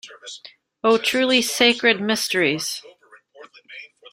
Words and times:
O 0.83 0.97
truly 0.97 1.43
sacred 1.43 2.01
mysteries! 2.01 2.81